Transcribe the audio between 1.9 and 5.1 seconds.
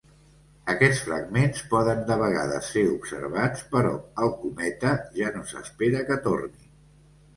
de vegades ser observats, però el cometa